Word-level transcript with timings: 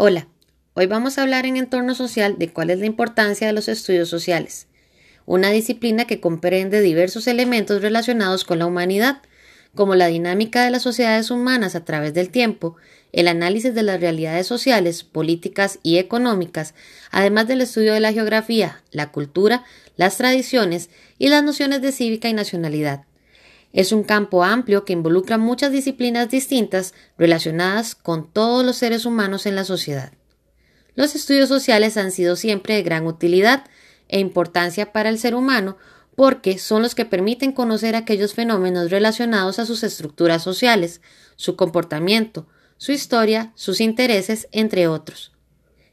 Hola, 0.00 0.28
hoy 0.74 0.86
vamos 0.86 1.18
a 1.18 1.22
hablar 1.22 1.44
en 1.44 1.56
entorno 1.56 1.92
social 1.92 2.36
de 2.38 2.52
cuál 2.52 2.70
es 2.70 2.78
la 2.78 2.86
importancia 2.86 3.48
de 3.48 3.52
los 3.52 3.66
estudios 3.66 4.08
sociales, 4.08 4.68
una 5.26 5.50
disciplina 5.50 6.06
que 6.06 6.20
comprende 6.20 6.80
diversos 6.80 7.26
elementos 7.26 7.82
relacionados 7.82 8.44
con 8.44 8.60
la 8.60 8.66
humanidad, 8.66 9.22
como 9.74 9.96
la 9.96 10.06
dinámica 10.06 10.62
de 10.62 10.70
las 10.70 10.82
sociedades 10.82 11.32
humanas 11.32 11.74
a 11.74 11.84
través 11.84 12.14
del 12.14 12.30
tiempo, 12.30 12.76
el 13.10 13.26
análisis 13.26 13.74
de 13.74 13.82
las 13.82 14.00
realidades 14.00 14.46
sociales, 14.46 15.02
políticas 15.02 15.80
y 15.82 15.98
económicas, 15.98 16.74
además 17.10 17.48
del 17.48 17.60
estudio 17.60 17.92
de 17.92 17.98
la 17.98 18.12
geografía, 18.12 18.84
la 18.92 19.10
cultura, 19.10 19.64
las 19.96 20.16
tradiciones 20.16 20.90
y 21.18 21.28
las 21.28 21.42
nociones 21.42 21.82
de 21.82 21.90
cívica 21.90 22.28
y 22.28 22.34
nacionalidad. 22.34 23.07
Es 23.72 23.92
un 23.92 24.02
campo 24.02 24.44
amplio 24.44 24.84
que 24.84 24.92
involucra 24.92 25.38
muchas 25.38 25.72
disciplinas 25.72 26.30
distintas 26.30 26.94
relacionadas 27.18 27.94
con 27.94 28.32
todos 28.32 28.64
los 28.64 28.76
seres 28.76 29.04
humanos 29.04 29.46
en 29.46 29.54
la 29.54 29.64
sociedad. 29.64 30.12
Los 30.94 31.14
estudios 31.14 31.48
sociales 31.48 31.96
han 31.96 32.10
sido 32.10 32.34
siempre 32.34 32.74
de 32.74 32.82
gran 32.82 33.06
utilidad 33.06 33.64
e 34.08 34.18
importancia 34.18 34.92
para 34.92 35.10
el 35.10 35.18
ser 35.18 35.34
humano 35.34 35.76
porque 36.16 36.58
son 36.58 36.82
los 36.82 36.96
que 36.96 37.04
permiten 37.04 37.52
conocer 37.52 37.94
aquellos 37.94 38.34
fenómenos 38.34 38.90
relacionados 38.90 39.60
a 39.60 39.66
sus 39.66 39.84
estructuras 39.84 40.42
sociales, 40.42 41.00
su 41.36 41.54
comportamiento, 41.54 42.48
su 42.76 42.90
historia, 42.90 43.52
sus 43.54 43.80
intereses, 43.80 44.48
entre 44.50 44.88
otros. 44.88 45.32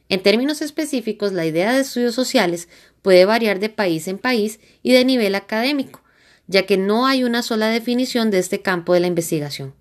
En 0.09 0.23
términos 0.23 0.62
específicos, 0.62 1.34
la 1.34 1.45
idea 1.45 1.73
de 1.73 1.81
estudios 1.81 2.15
sociales 2.15 2.70
puede 3.01 3.26
variar 3.26 3.59
de 3.59 3.70
país 3.70 4.07
en 4.07 4.17
país 4.17 4.59
y 4.81 4.93
de 4.93 5.05
nivel 5.05 5.35
académico, 5.35 6.01
ya 6.48 6.66
que 6.66 6.77
no 6.77 7.05
hay 7.05 7.23
una 7.23 7.44
sola 7.44 7.67
definición 7.67 8.31
de 8.31 8.40
este 8.40 8.62
campo 8.62 8.94
de 8.94 8.99
la 8.99 9.08
investigación. 9.08 9.73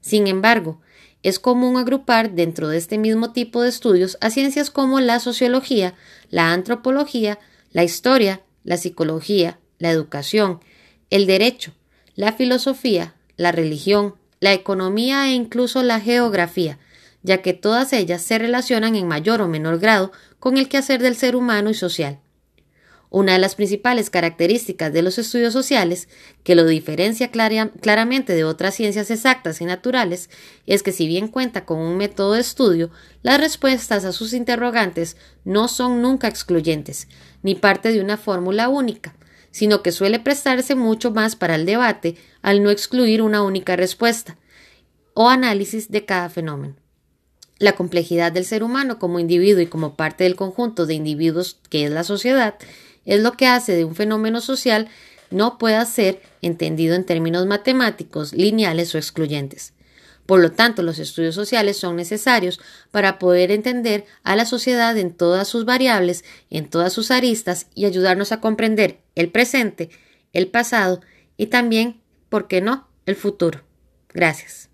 Sin 0.00 0.26
embargo, 0.26 0.80
es 1.22 1.38
común 1.38 1.76
agrupar 1.76 2.32
dentro 2.32 2.68
de 2.68 2.78
este 2.78 2.98
mismo 2.98 3.32
tipo 3.32 3.62
de 3.62 3.68
estudios 3.68 4.16
a 4.20 4.30
ciencias 4.30 4.70
como 4.70 5.00
la 5.00 5.20
sociología, 5.20 5.94
la 6.30 6.52
antropología, 6.52 7.38
la 7.72 7.84
historia, 7.84 8.42
la 8.64 8.76
psicología, 8.76 9.58
la 9.78 9.90
educación, 9.90 10.60
el 11.10 11.26
derecho, 11.26 11.72
la 12.14 12.32
filosofía, 12.32 13.14
la 13.36 13.52
religión, 13.52 14.14
la 14.40 14.52
economía 14.52 15.28
e 15.28 15.34
incluso 15.34 15.82
la 15.82 16.00
geografía, 16.00 16.78
ya 17.22 17.42
que 17.42 17.52
todas 17.52 17.92
ellas 17.92 18.22
se 18.22 18.38
relacionan 18.38 18.96
en 18.96 19.06
mayor 19.06 19.42
o 19.42 19.48
menor 19.48 19.78
grado 19.78 20.12
con 20.38 20.56
el 20.56 20.68
quehacer 20.68 21.02
del 21.02 21.16
ser 21.16 21.36
humano 21.36 21.68
y 21.70 21.74
social. 21.74 22.18
Una 23.12 23.32
de 23.32 23.40
las 23.40 23.56
principales 23.56 24.08
características 24.08 24.92
de 24.92 25.02
los 25.02 25.18
estudios 25.18 25.52
sociales, 25.52 26.08
que 26.44 26.54
lo 26.54 26.64
diferencia 26.64 27.32
claramente 27.32 28.34
de 28.36 28.44
otras 28.44 28.76
ciencias 28.76 29.10
exactas 29.10 29.60
y 29.60 29.64
naturales, 29.64 30.30
es 30.66 30.84
que 30.84 30.92
si 30.92 31.08
bien 31.08 31.26
cuenta 31.26 31.64
con 31.64 31.78
un 31.78 31.96
método 31.96 32.34
de 32.34 32.40
estudio, 32.40 32.90
las 33.22 33.40
respuestas 33.40 34.04
a 34.04 34.12
sus 34.12 34.32
interrogantes 34.32 35.16
no 35.44 35.66
son 35.66 36.00
nunca 36.02 36.28
excluyentes, 36.28 37.08
ni 37.42 37.56
parte 37.56 37.90
de 37.90 38.00
una 38.00 38.16
fórmula 38.16 38.68
única, 38.68 39.16
sino 39.50 39.82
que 39.82 39.90
suele 39.90 40.20
prestarse 40.20 40.76
mucho 40.76 41.10
más 41.10 41.34
para 41.34 41.56
el 41.56 41.66
debate 41.66 42.14
al 42.42 42.62
no 42.62 42.70
excluir 42.70 43.22
una 43.22 43.42
única 43.42 43.74
respuesta 43.74 44.38
o 45.14 45.28
análisis 45.28 45.90
de 45.90 46.04
cada 46.04 46.30
fenómeno. 46.30 46.76
La 47.58 47.72
complejidad 47.72 48.30
del 48.30 48.44
ser 48.44 48.62
humano 48.62 49.00
como 49.00 49.18
individuo 49.18 49.60
y 49.60 49.66
como 49.66 49.96
parte 49.96 50.24
del 50.24 50.36
conjunto 50.36 50.86
de 50.86 50.94
individuos 50.94 51.58
que 51.68 51.84
es 51.84 51.90
la 51.90 52.04
sociedad 52.04 52.54
es 53.10 53.20
lo 53.22 53.32
que 53.32 53.48
hace 53.48 53.74
de 53.74 53.84
un 53.84 53.96
fenómeno 53.96 54.40
social 54.40 54.88
no 55.30 55.58
pueda 55.58 55.84
ser 55.84 56.22
entendido 56.42 56.94
en 56.94 57.04
términos 57.04 57.44
matemáticos, 57.44 58.32
lineales 58.32 58.94
o 58.94 58.98
excluyentes. 58.98 59.74
Por 60.26 60.40
lo 60.40 60.52
tanto, 60.52 60.84
los 60.84 61.00
estudios 61.00 61.34
sociales 61.34 61.76
son 61.76 61.96
necesarios 61.96 62.60
para 62.92 63.18
poder 63.18 63.50
entender 63.50 64.04
a 64.22 64.36
la 64.36 64.44
sociedad 64.44 64.96
en 64.96 65.12
todas 65.12 65.48
sus 65.48 65.64
variables, 65.64 66.24
en 66.50 66.70
todas 66.70 66.92
sus 66.92 67.10
aristas 67.10 67.66
y 67.74 67.84
ayudarnos 67.84 68.30
a 68.30 68.40
comprender 68.40 69.00
el 69.16 69.28
presente, 69.28 69.90
el 70.32 70.46
pasado 70.46 71.00
y 71.36 71.46
también, 71.46 72.00
¿por 72.28 72.46
qué 72.46 72.60
no?, 72.60 72.88
el 73.06 73.16
futuro. 73.16 73.64
Gracias. 74.12 74.68